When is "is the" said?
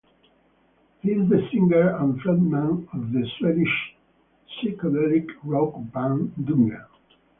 1.11-1.47